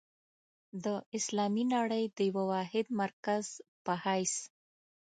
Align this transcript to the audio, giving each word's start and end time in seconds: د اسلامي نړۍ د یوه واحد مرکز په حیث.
د 0.83 0.85
اسلامي 1.17 1.63
نړۍ 1.75 2.03
د 2.17 2.17
یوه 2.29 2.43
واحد 2.51 2.85
مرکز 3.01 3.45
په 3.85 3.93
حیث. 4.05 4.35